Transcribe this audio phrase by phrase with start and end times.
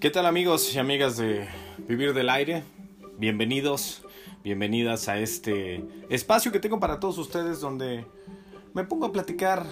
[0.00, 1.48] ¿Qué tal amigos y amigas de
[1.88, 2.62] Vivir del Aire?
[3.18, 4.02] Bienvenidos,
[4.42, 8.04] bienvenidas a este espacio que tengo para todos ustedes donde
[8.74, 9.64] me pongo a platicar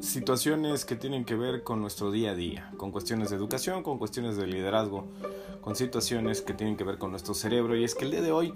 [0.00, 3.98] situaciones que tienen que ver con nuestro día a día, con cuestiones de educación, con
[3.98, 5.08] cuestiones de liderazgo,
[5.60, 7.76] con situaciones que tienen que ver con nuestro cerebro.
[7.76, 8.54] Y es que el día de hoy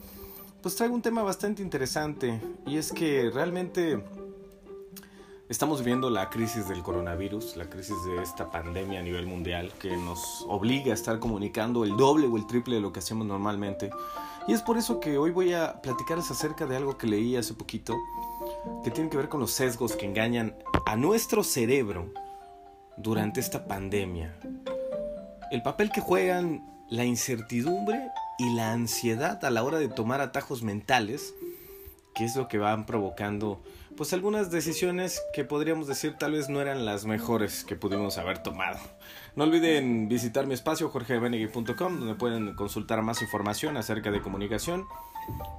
[0.63, 4.03] pues traigo un tema bastante interesante y es que realmente
[5.49, 9.97] Estamos viviendo la crisis del coronavirus, la crisis de esta pandemia a nivel mundial que
[9.97, 13.89] nos obliga a estar comunicando el doble o el triple de lo que hacemos normalmente.
[14.47, 17.55] Y es por eso que hoy voy a platicarles acerca de algo que leí hace
[17.55, 17.97] poquito,
[18.85, 22.13] que tiene que ver con los sesgos que engañan a nuestro cerebro
[22.99, 24.39] durante esta pandemia.
[25.51, 30.63] El papel que juegan la incertidumbre y la ansiedad a la hora de tomar atajos
[30.63, 31.35] mentales,
[32.15, 33.63] que es lo que van provocando
[33.99, 38.39] pues algunas decisiones que podríamos decir tal vez no eran las mejores que pudimos haber
[38.45, 38.79] tomado.
[39.35, 44.87] No olviden visitar mi espacio jorgebenegui.com donde pueden consultar más información acerca de comunicación.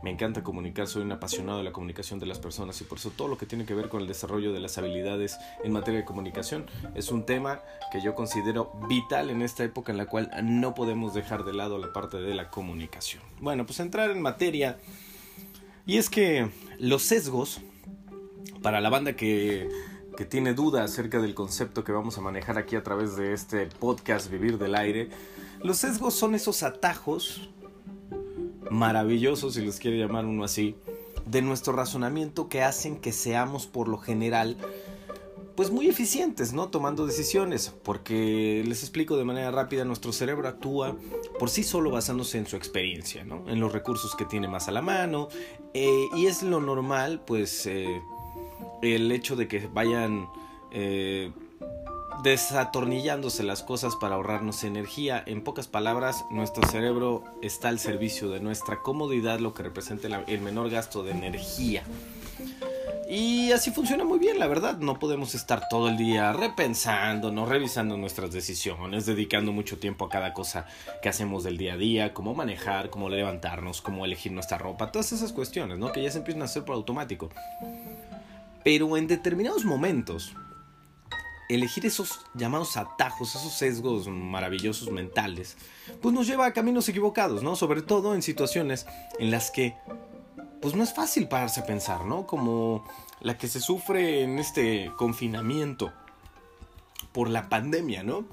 [0.03, 3.09] Me encanta comunicar, soy un apasionado de la comunicación de las personas y por eso
[3.09, 6.05] todo lo que tiene que ver con el desarrollo de las habilidades en materia de
[6.05, 7.59] comunicación es un tema
[7.91, 11.77] que yo considero vital en esta época en la cual no podemos dejar de lado
[11.77, 13.21] la parte de la comunicación.
[13.41, 14.77] Bueno, pues entrar en materia.
[15.85, 17.59] Y es que los sesgos
[18.61, 19.69] para la banda que,
[20.17, 23.67] que tiene duda acerca del concepto que vamos a manejar aquí a través de este
[23.67, 25.09] podcast Vivir del Aire,
[25.61, 27.49] los sesgos son esos atajos
[28.69, 30.75] maravillosos, si les quiere llamar uno así,
[31.25, 34.57] de nuestro razonamiento que hacen que seamos por lo general
[35.59, 36.69] pues muy eficientes, ¿no?
[36.69, 40.95] Tomando decisiones, porque les explico de manera rápida, nuestro cerebro actúa
[41.37, 43.43] por sí solo basándose en su experiencia, ¿no?
[43.49, 45.27] En los recursos que tiene más a la mano,
[45.73, 47.65] eh, y es lo normal, pues...
[47.65, 48.01] Eh,
[48.81, 50.27] el hecho de que vayan
[50.71, 51.31] eh,
[52.23, 55.23] desatornillándose las cosas para ahorrarnos energía.
[55.25, 60.41] En pocas palabras, nuestro cerebro está al servicio de nuestra comodidad, lo que representa el
[60.41, 61.83] menor gasto de energía.
[63.09, 64.77] Y así funciona muy bien, la verdad.
[64.77, 70.31] No podemos estar todo el día repensándonos, revisando nuestras decisiones, dedicando mucho tiempo a cada
[70.31, 70.67] cosa
[71.01, 75.11] que hacemos del día a día, cómo manejar, cómo levantarnos, cómo elegir nuestra ropa, todas
[75.11, 75.91] esas cuestiones, ¿no?
[75.91, 77.29] Que ya se empiezan a hacer por automático.
[78.69, 80.35] Pero en determinados momentos,
[81.49, 85.57] elegir esos llamados atajos, esos sesgos maravillosos mentales,
[86.03, 87.55] pues nos lleva a caminos equivocados, ¿no?
[87.55, 88.85] Sobre todo en situaciones
[89.17, 89.73] en las que,
[90.61, 92.27] pues no es fácil pararse a pensar, ¿no?
[92.27, 92.87] Como
[93.21, 95.91] la que se sufre en este confinamiento
[97.11, 98.23] por la pandemia, ¿no?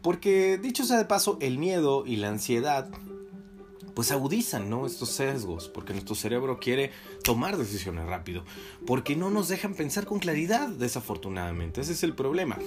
[0.00, 2.88] Porque, dicho sea de paso, el miedo y la ansiedad
[3.94, 4.86] pues agudizan ¿no?
[4.86, 6.90] estos sesgos, porque nuestro cerebro quiere
[7.22, 8.44] tomar decisiones rápido,
[8.86, 11.80] porque no nos dejan pensar con claridad, desafortunadamente.
[11.80, 12.58] Ese es el problema.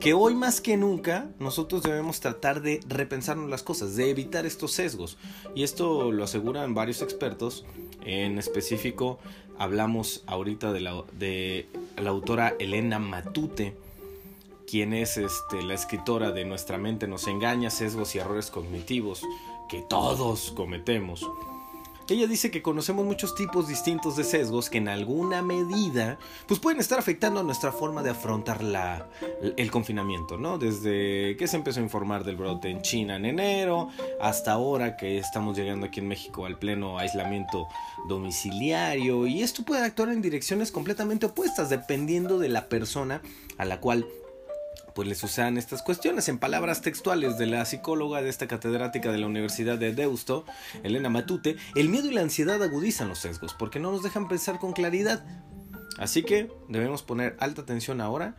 [0.00, 4.72] Que hoy más que nunca nosotros debemos tratar de repensarnos las cosas, de evitar estos
[4.72, 5.18] sesgos.
[5.54, 7.64] Y esto lo aseguran varios expertos.
[8.04, 9.18] En específico,
[9.58, 13.76] hablamos ahorita de la, de la autora Elena Matute
[14.72, 19.22] quien es este, la escritora de Nuestra mente nos engaña, sesgos y errores cognitivos
[19.72, 21.26] que todos cometemos.
[22.06, 26.78] Ella dice que conocemos muchos tipos distintos de sesgos que en alguna medida pues pueden
[26.78, 29.08] estar afectando a nuestra forma de afrontar la,
[29.56, 30.58] el confinamiento, ¿no?
[30.58, 33.88] Desde que se empezó a informar del brote en China en enero
[34.20, 37.66] hasta ahora que estamos llegando aquí en México al pleno aislamiento
[38.08, 43.22] domiciliario y esto puede actuar en direcciones completamente opuestas dependiendo de la persona
[43.56, 44.06] a la cual
[44.94, 46.28] pues les usan estas cuestiones.
[46.28, 50.44] En palabras textuales de la psicóloga de esta catedrática de la Universidad de Deusto,
[50.82, 54.58] Elena Matute, el miedo y la ansiedad agudizan los sesgos porque no nos dejan pensar
[54.58, 55.24] con claridad.
[55.98, 58.36] Así que debemos poner alta atención ahora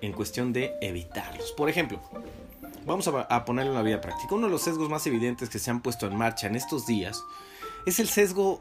[0.00, 1.52] en cuestión de evitarlos.
[1.52, 2.00] Por ejemplo,
[2.86, 4.34] vamos a, a ponerlo en la vida práctica.
[4.34, 7.22] Uno de los sesgos más evidentes que se han puesto en marcha en estos días
[7.86, 8.60] es el sesgo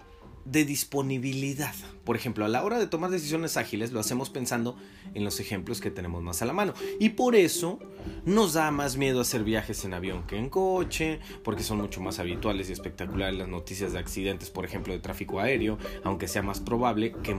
[0.51, 1.73] de disponibilidad.
[2.03, 4.75] Por ejemplo, a la hora de tomar decisiones ágiles lo hacemos pensando
[5.13, 6.73] en los ejemplos que tenemos más a la mano.
[6.99, 7.79] Y por eso
[8.25, 12.19] nos da más miedo hacer viajes en avión que en coche, porque son mucho más
[12.19, 16.59] habituales y espectaculares las noticias de accidentes, por ejemplo, de tráfico aéreo, aunque sea más
[16.59, 17.35] probable que,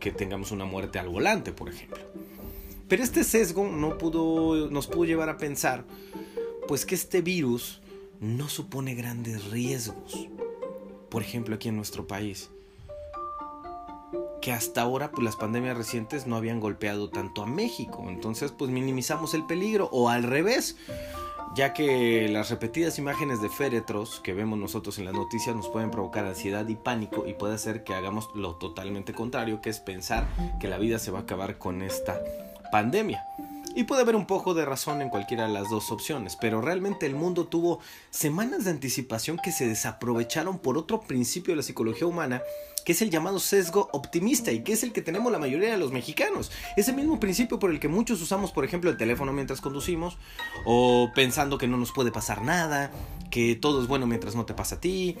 [0.00, 2.00] que tengamos una muerte al volante, por ejemplo.
[2.88, 5.84] Pero este sesgo no pudo, nos pudo llevar a pensar
[6.66, 7.80] pues que este virus
[8.20, 10.28] no supone grandes riesgos
[11.10, 12.50] por ejemplo aquí en nuestro país.
[14.40, 18.70] Que hasta ahora pues las pandemias recientes no habían golpeado tanto a México, entonces pues
[18.70, 20.76] minimizamos el peligro o al revés,
[21.56, 25.90] ya que las repetidas imágenes de féretros que vemos nosotros en las noticias nos pueden
[25.90, 30.26] provocar ansiedad y pánico y puede hacer que hagamos lo totalmente contrario, que es pensar
[30.60, 32.20] que la vida se va a acabar con esta
[32.70, 33.24] pandemia.
[33.74, 37.06] Y puede haber un poco de razón en cualquiera de las dos opciones, pero realmente
[37.06, 37.80] el mundo tuvo
[38.10, 42.42] semanas de anticipación que se desaprovecharon por otro principio de la psicología humana,
[42.84, 45.76] que es el llamado sesgo optimista y que es el que tenemos la mayoría de
[45.76, 46.50] los mexicanos.
[46.76, 50.18] Ese mismo principio por el que muchos usamos, por ejemplo, el teléfono mientras conducimos,
[50.64, 52.90] o pensando que no nos puede pasar nada,
[53.30, 55.16] que todo es bueno mientras no te pasa a ti,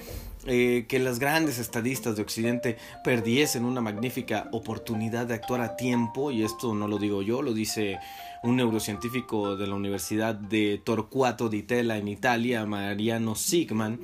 [0.46, 6.30] eh, que las grandes estadistas de Occidente perdiesen una magnífica oportunidad de actuar a tiempo,
[6.30, 7.98] y esto no lo digo yo, lo dice
[8.42, 14.00] un neurocientífico de la Universidad de Torquato di Tella en Italia, Mariano Sigman,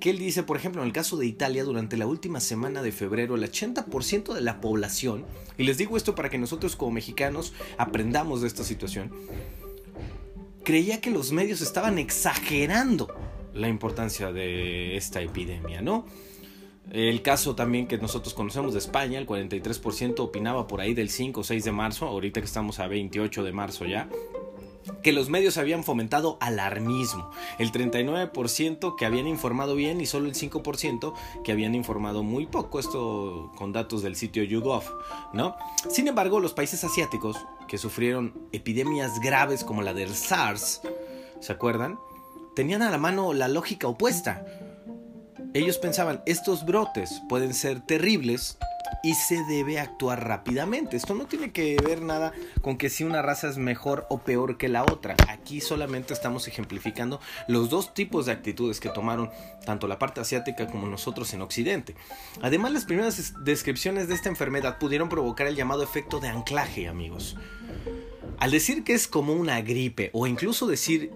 [0.00, 2.90] que él dice, por ejemplo, en el caso de Italia, durante la última semana de
[2.90, 5.24] febrero, el 80% de la población,
[5.58, 9.12] y les digo esto para que nosotros como mexicanos aprendamos de esta situación,
[10.64, 13.14] creía que los medios estaban exagerando
[13.56, 16.04] la importancia de esta epidemia, ¿no?
[16.90, 21.40] El caso también que nosotros conocemos de España, el 43% opinaba por ahí del 5
[21.40, 24.08] o 6 de marzo, ahorita que estamos a 28 de marzo ya,
[25.02, 30.34] que los medios habían fomentado alarmismo, el 39% que habían informado bien y solo el
[30.34, 31.12] 5%
[31.42, 34.84] que habían informado muy poco, esto con datos del sitio YouGov,
[35.32, 35.56] ¿no?
[35.90, 37.36] Sin embargo, los países asiáticos
[37.66, 40.82] que sufrieron epidemias graves como la del SARS,
[41.40, 41.98] ¿se acuerdan?
[42.54, 44.44] Tenían a la mano la lógica opuesta
[45.56, 48.58] ellos pensaban, estos brotes pueden ser terribles
[49.02, 50.98] y se debe actuar rápidamente.
[50.98, 54.58] Esto no tiene que ver nada con que si una raza es mejor o peor
[54.58, 55.16] que la otra.
[55.28, 59.30] Aquí solamente estamos ejemplificando los dos tipos de actitudes que tomaron
[59.64, 61.94] tanto la parte asiática como nosotros en Occidente.
[62.42, 67.36] Además, las primeras descripciones de esta enfermedad pudieron provocar el llamado efecto de anclaje, amigos.
[68.38, 71.12] Al decir que es como una gripe o incluso decir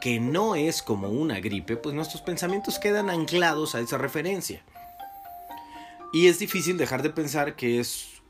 [0.00, 4.62] que no es como una gripe, pues nuestros pensamientos quedan anclados a esa referencia.
[6.12, 8.20] Y es difícil dejar de pensar que es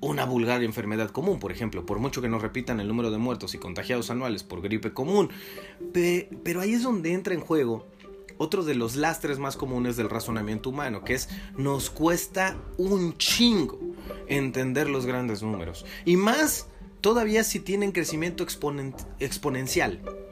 [0.00, 3.54] una vulgar enfermedad común, por ejemplo, por mucho que nos repitan el número de muertos
[3.54, 5.30] y contagiados anuales por gripe común.
[5.92, 7.86] Pero ahí es donde entra en juego
[8.38, 13.80] otro de los lastres más comunes del razonamiento humano, que es nos cuesta un chingo
[14.28, 15.86] entender los grandes números.
[16.04, 16.68] Y más
[17.00, 18.44] todavía si tienen crecimiento
[19.18, 20.25] exponencial.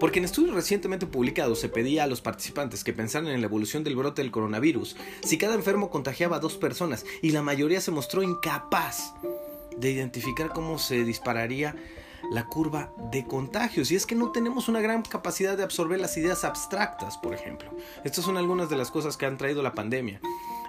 [0.00, 3.84] Porque en estudios recientemente publicados se pedía a los participantes que pensaran en la evolución
[3.84, 7.90] del brote del coronavirus si cada enfermo contagiaba a dos personas y la mayoría se
[7.90, 9.14] mostró incapaz
[9.76, 11.76] de identificar cómo se dispararía
[12.30, 13.90] la curva de contagios.
[13.90, 17.70] Y es que no tenemos una gran capacidad de absorber las ideas abstractas, por ejemplo.
[18.04, 20.20] Estas son algunas de las cosas que han traído la pandemia.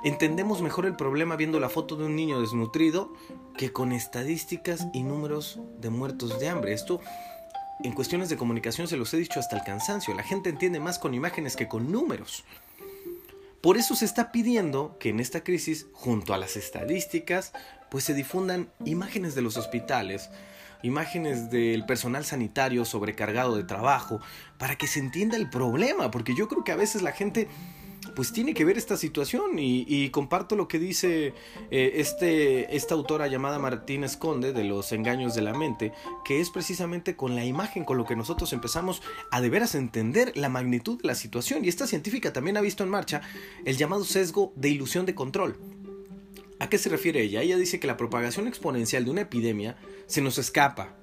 [0.04, 3.14] Entendemos mejor el problema viendo la foto de un niño desnutrido
[3.58, 6.74] que con estadísticas y números de muertos de hambre.
[6.74, 7.02] Esto
[7.84, 10.14] en cuestiones de comunicación se los he dicho hasta el cansancio.
[10.14, 12.44] La gente entiende más con imágenes que con números.
[13.62, 17.54] Por eso se está pidiendo que en esta crisis, junto a las estadísticas,
[17.90, 20.30] pues se difundan imágenes de los hospitales,
[20.82, 24.20] imágenes del personal sanitario sobrecargado de trabajo,
[24.58, 27.48] para que se entienda el problema, porque yo creo que a veces la gente
[28.16, 31.34] pues tiene que ver esta situación y, comparto lo que dice
[31.72, 35.94] eh, este, esta autora llamada Martínez Conde de los engaños de la mente,
[36.26, 40.34] que es precisamente con la imagen con lo que nosotros empezamos a de veras entender
[40.36, 43.22] la magnitud de la situación y esta científica también ha visto en marcha
[43.66, 45.58] el llamado sesgo de ilusión de control.
[46.60, 47.42] ¿A qué se refiere ella?
[47.42, 50.96] Ella dice que la propagación exponencial de una epidemia se nos escapa,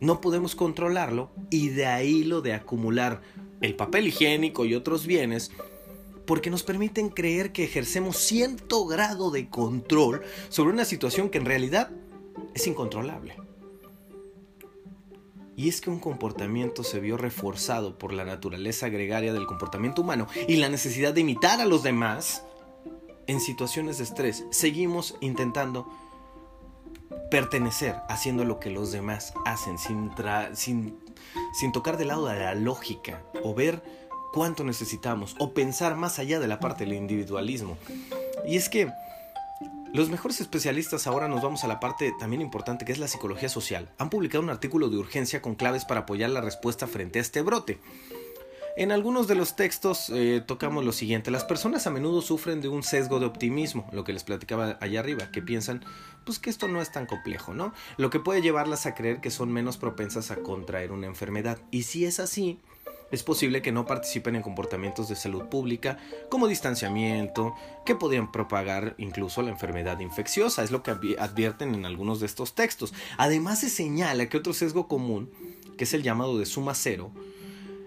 [0.00, 3.20] no podemos controlarlo y de ahí lo de acumular
[3.60, 5.50] el papel higiénico y otros bienes
[6.28, 10.20] porque nos permiten creer que ejercemos cierto grado de control
[10.50, 11.90] sobre una situación que en realidad
[12.54, 13.34] es incontrolable.
[15.56, 20.26] Y es que un comportamiento se vio reforzado por la naturaleza gregaria del comportamiento humano
[20.46, 22.42] y la necesidad de imitar a los demás
[23.26, 24.44] en situaciones de estrés.
[24.50, 25.90] Seguimos intentando
[27.30, 30.10] pertenecer haciendo lo que los demás hacen sin,
[30.52, 30.98] sin,
[31.58, 33.82] sin tocar del lado de la lógica o ver
[34.32, 37.76] cuánto necesitamos o pensar más allá de la parte del individualismo.
[38.46, 38.90] Y es que
[39.92, 43.48] los mejores especialistas ahora nos vamos a la parte también importante que es la psicología
[43.48, 43.88] social.
[43.98, 47.42] Han publicado un artículo de urgencia con claves para apoyar la respuesta frente a este
[47.42, 47.78] brote.
[48.76, 52.68] En algunos de los textos eh, tocamos lo siguiente, las personas a menudo sufren de
[52.68, 55.84] un sesgo de optimismo, lo que les platicaba allá arriba, que piensan
[56.24, 57.72] pues que esto no es tan complejo, ¿no?
[57.96, 61.58] Lo que puede llevarlas a creer que son menos propensas a contraer una enfermedad.
[61.72, 62.60] Y si es así,
[63.10, 65.98] es posible que no participen en comportamientos de salud pública
[66.28, 72.20] como distanciamiento, que podrían propagar incluso la enfermedad infecciosa, es lo que advierten en algunos
[72.20, 72.92] de estos textos.
[73.16, 75.30] Además se señala que otro sesgo común,
[75.76, 77.12] que es el llamado de suma cero,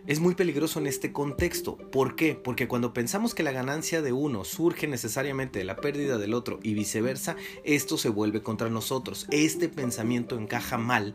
[0.08, 1.78] es muy peligroso en este contexto.
[1.78, 2.34] ¿Por qué?
[2.34, 6.60] Porque cuando pensamos que la ganancia de uno surge necesariamente de la pérdida del otro
[6.64, 9.28] y viceversa, esto se vuelve contra nosotros.
[9.30, 11.14] Este pensamiento encaja mal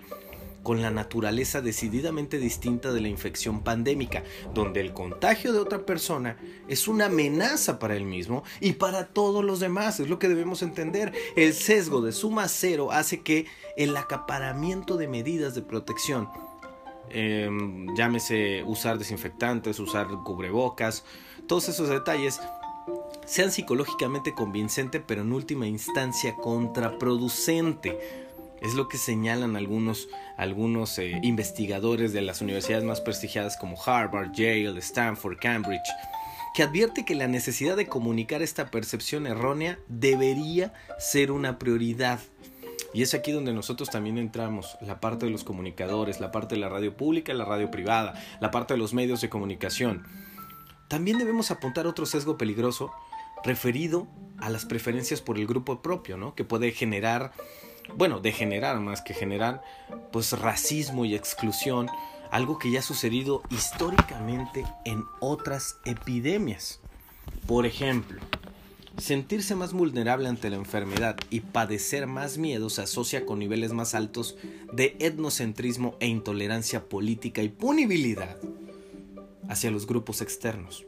[0.66, 6.38] con la naturaleza decididamente distinta de la infección pandémica, donde el contagio de otra persona
[6.66, 10.62] es una amenaza para él mismo y para todos los demás, es lo que debemos
[10.62, 11.12] entender.
[11.37, 13.46] El sesgo de suma cero hace que
[13.76, 16.28] el acaparamiento de medidas de protección,
[17.11, 21.04] em, llámese usar desinfectantes, usar cubrebocas,
[21.46, 22.40] todos esos detalles,
[23.25, 28.25] sean psicológicamente convincente, pero en última instancia contraproducente
[28.60, 34.32] es lo que señalan algunos, algunos eh, investigadores de las universidades más prestigiadas como Harvard,
[34.32, 35.88] Yale, Stanford, Cambridge,
[36.54, 42.20] que advierte que la necesidad de comunicar esta percepción errónea debería ser una prioridad.
[42.94, 46.62] Y es aquí donde nosotros también entramos, la parte de los comunicadores, la parte de
[46.62, 50.06] la radio pública, la radio privada, la parte de los medios de comunicación.
[50.88, 52.90] También debemos apuntar otro sesgo peligroso
[53.44, 54.06] referido
[54.38, 56.34] a las preferencias por el grupo propio, ¿no?
[56.34, 57.32] que puede generar
[57.94, 59.62] bueno, de generar más que generar,
[60.12, 61.88] pues racismo y exclusión,
[62.30, 66.80] algo que ya ha sucedido históricamente en otras epidemias.
[67.46, 68.20] Por ejemplo,
[68.98, 73.94] sentirse más vulnerable ante la enfermedad y padecer más miedo se asocia con niveles más
[73.94, 74.36] altos
[74.72, 78.36] de etnocentrismo e intolerancia política y punibilidad
[79.48, 80.84] hacia los grupos externos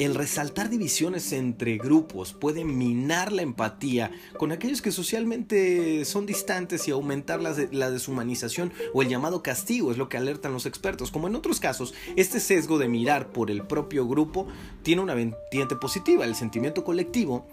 [0.00, 6.88] el resaltar divisiones entre grupos puede minar la empatía con aquellos que socialmente son distantes
[6.88, 7.52] y aumentar la,
[7.90, 11.10] deshumanización o el llamado castigo, es lo que alertan los expertos.
[11.10, 14.48] Como en otros casos, este sesgo de mirar por el propio grupo
[14.82, 17.46] tiene una vertiente positiva, el sentimiento colectivo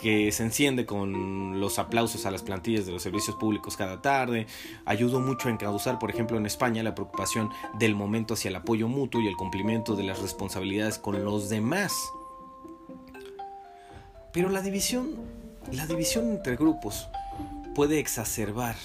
[0.00, 4.46] que se enciende con los aplausos a las plantillas de los servicios públicos cada tarde,
[4.84, 8.88] ayudó mucho a encauzar, por ejemplo, en España la preocupación del momento hacia el apoyo
[8.88, 11.92] mutuo y el cumplimiento de las responsabilidades con los demás.
[14.32, 15.16] Pero la división,
[15.72, 17.08] la división entre grupos
[17.74, 18.76] puede exacerbar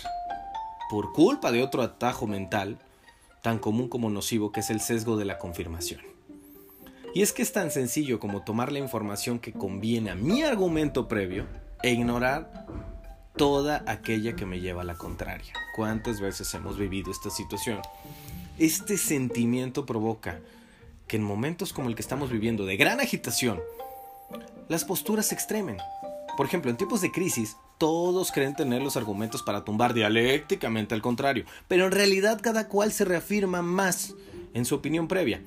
[0.89, 2.77] por culpa de otro atajo mental
[3.41, 6.12] tan común como nocivo que es el sesgo de la confirmación.
[7.13, 11.07] Y es que es tan sencillo como tomar la información que conviene a mi argumento
[11.07, 11.45] previo
[11.83, 12.65] e ignorar
[13.35, 15.53] toda aquella que me lleva a la contraria.
[15.75, 17.79] ¿Cuántas veces hemos vivido esta situación?
[18.57, 20.39] Este sentimiento provoca
[21.07, 23.59] que en momentos como el que estamos viviendo de gran agitación,
[24.67, 25.77] las posturas se extremen.
[26.35, 31.01] Por ejemplo, en tiempos de crisis, todos creen tener los argumentos para tumbar dialécticamente al
[31.01, 34.15] contrario, pero en realidad cada cual se reafirma más
[34.55, 35.41] en su opinión previa.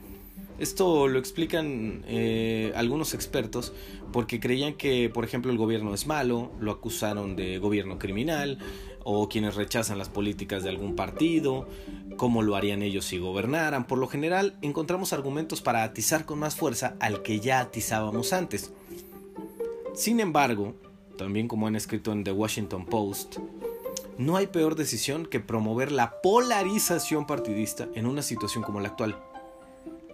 [0.58, 3.72] Esto lo explican eh, algunos expertos
[4.12, 8.58] porque creían que, por ejemplo, el gobierno es malo, lo acusaron de gobierno criminal,
[9.04, 11.68] o quienes rechazan las políticas de algún partido,
[12.16, 13.86] cómo lo harían ellos si gobernaran.
[13.86, 18.72] Por lo general, encontramos argumentos para atizar con más fuerza al que ya atizábamos antes.
[19.94, 20.74] Sin embargo,
[21.16, 23.36] también como han escrito en The Washington Post,
[24.18, 29.16] no hay peor decisión que promover la polarización partidista en una situación como la actual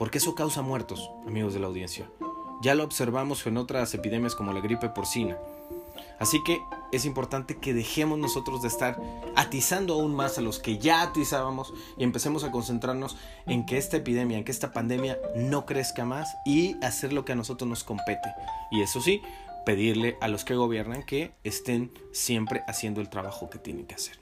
[0.03, 2.11] porque eso causa muertos, amigos de la audiencia.
[2.61, 5.39] Ya lo observamos en otras epidemias como la gripe porcina.
[6.19, 6.59] Así que
[6.91, 9.01] es importante que dejemos nosotros de estar
[9.37, 13.17] atizando aún más a los que ya atizábamos y empecemos a concentrarnos
[13.47, 17.35] en que esta epidemia, en que esta pandemia no crezca más y hacer lo que
[17.35, 18.35] a nosotros nos compete.
[18.73, 19.23] Y eso sí,
[19.65, 24.19] pedirle a los que gobiernan que estén siempre haciendo el trabajo que tienen que hacer.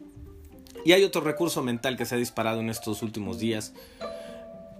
[0.85, 3.73] Y hay otro recurso mental que se ha disparado en estos últimos días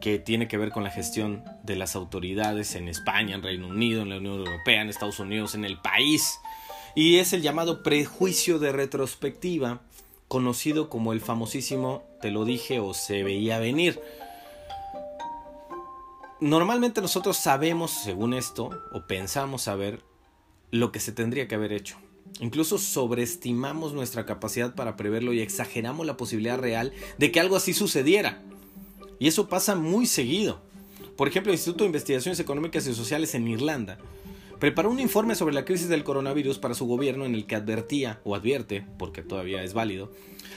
[0.01, 4.03] que tiene que ver con la gestión de las autoridades en España, en Reino Unido,
[4.03, 6.39] en la Unión Europea, en Estados Unidos, en el país.
[6.95, 9.81] Y es el llamado prejuicio de retrospectiva,
[10.29, 14.01] conocido como el famosísimo te lo dije o se veía venir.
[16.41, 20.03] Normalmente nosotros sabemos, según esto, o pensamos saber
[20.71, 21.97] lo que se tendría que haber hecho.
[22.41, 27.75] Incluso sobreestimamos nuestra capacidad para preverlo y exageramos la posibilidad real de que algo así
[27.75, 28.43] sucediera.
[29.21, 30.61] Y eso pasa muy seguido.
[31.17, 33.99] Por ejemplo, el Instituto de Investigaciones Económicas y Sociales en Irlanda
[34.59, 38.21] preparó un informe sobre la crisis del coronavirus para su gobierno en el que advertía,
[38.25, 40.11] o advierte, porque todavía es válido,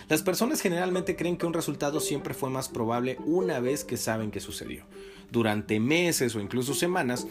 [0.09, 4.31] las personas generalmente creen que un resultado siempre fue más probable una vez que saben
[4.31, 4.83] que sucedió.
[5.31, 7.27] Durante meses o incluso semanas,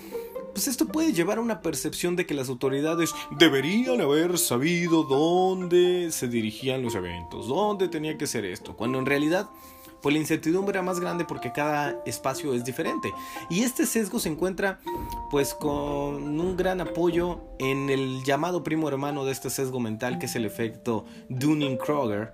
[0.53, 6.11] pues esto puede llevar a una percepción de que las autoridades deberían haber sabido dónde
[6.11, 9.49] se dirigían los eventos, dónde tenía que ser esto, cuando en realidad
[10.03, 13.13] pues la incertidumbre era más grande porque cada espacio es diferente.
[13.49, 14.79] Y este sesgo se encuentra
[15.31, 20.27] pues con un gran apoyo en el llamado primo hermano de este sesgo mental que
[20.27, 22.33] es el efecto Dunning-Kruger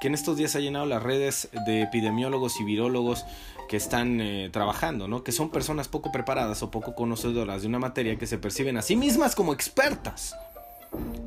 [0.00, 3.24] que en estos días ha llenado las redes de epidemiólogos y virólogos
[3.68, 5.24] que están eh, trabajando, ¿no?
[5.24, 8.82] Que son personas poco preparadas o poco conocedoras de una materia que se perciben a
[8.82, 10.36] sí mismas como expertas.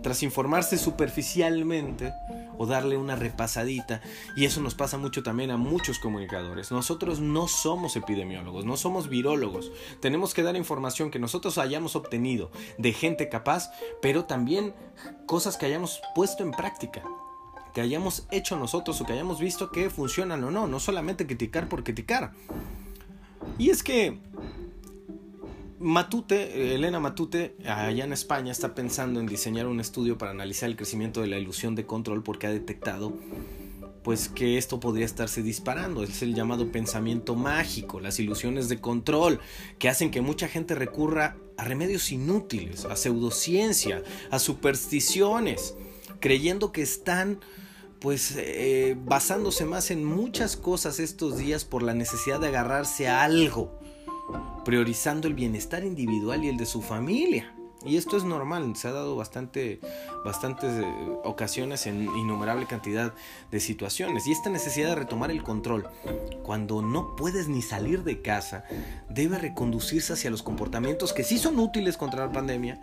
[0.01, 2.13] Tras informarse superficialmente
[2.58, 4.01] o darle una repasadita,
[4.36, 6.72] y eso nos pasa mucho también a muchos comunicadores.
[6.72, 9.72] Nosotros no somos epidemiólogos, no somos virólogos.
[10.01, 14.74] Tenemos que dar información que nosotros hayamos obtenido de gente capaz, pero también
[15.25, 17.04] cosas que hayamos puesto en práctica
[17.74, 21.70] que hayamos hecho nosotros o que hayamos visto que funcionan o no, no solamente criticar
[21.70, 22.32] por criticar.
[23.58, 24.20] Y es que
[25.80, 30.76] Matute, Elena Matute, allá en España, está pensando en diseñar un estudio para analizar el
[30.76, 33.14] crecimiento de la ilusión de control porque ha detectado
[34.04, 36.04] pues que esto podría estarse disparando.
[36.04, 39.40] Es el llamado pensamiento mágico, las ilusiones de control,
[39.78, 45.76] que hacen que mucha gente recurra a remedios inútiles, a pseudociencia, a supersticiones,
[46.20, 47.40] creyendo que están
[48.00, 53.24] pues eh, basándose más en muchas cosas estos días por la necesidad de agarrarse a
[53.24, 53.80] algo,
[54.66, 57.54] priorizando el bienestar individual y el de su familia.
[57.86, 59.80] Y esto es normal, se ha dado bastante,
[60.26, 60.86] bastantes eh,
[61.24, 63.14] ocasiones en innumerable cantidad
[63.52, 64.28] de situaciones.
[64.28, 65.88] Y esta necesidad de retomar el control,
[66.44, 68.66] cuando no puedes ni salir de casa,
[69.08, 72.82] debe reconducirse hacia los comportamientos que sí son útiles contra la pandemia,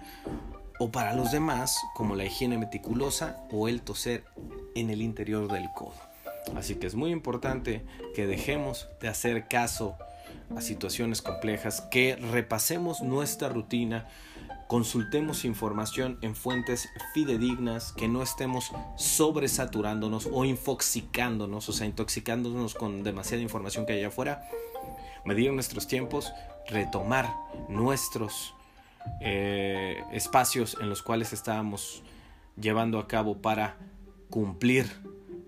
[0.79, 4.25] o para los demás, como la higiene meticulosa o el toser
[4.75, 5.95] en el interior del codo.
[6.55, 7.85] Así que es muy importante
[8.15, 9.97] que dejemos de hacer caso
[10.55, 14.07] a situaciones complejas, que repasemos nuestra rutina,
[14.69, 23.03] consultemos información en fuentes fidedignas, que no estemos sobresaturándonos o infoxicándonos, o sea, intoxicándonos con
[23.03, 24.49] demasiada información que hay afuera,
[25.25, 26.33] medir nuestros tiempos,
[26.69, 27.33] retomar
[27.69, 28.55] nuestros
[29.21, 32.03] eh, espacios en los cuales estábamos
[32.61, 33.77] llevando a cabo para
[34.31, 34.91] cumplir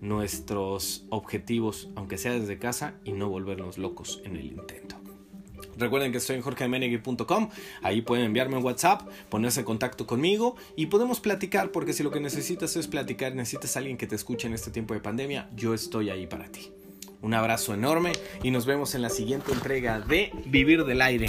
[0.01, 4.95] nuestros objetivos, aunque sea desde casa, y no volvernos locos en el intento.
[5.77, 7.49] Recuerden que estoy en jorgemenegui.com,
[7.81, 12.11] ahí pueden enviarme un WhatsApp, ponerse en contacto conmigo y podemos platicar, porque si lo
[12.11, 15.49] que necesitas es platicar, necesitas a alguien que te escuche en este tiempo de pandemia,
[15.55, 16.71] yo estoy ahí para ti.
[17.21, 18.11] Un abrazo enorme
[18.43, 21.27] y nos vemos en la siguiente entrega de Vivir del Aire.